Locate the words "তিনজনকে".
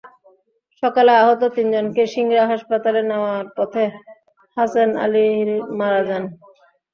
1.55-2.03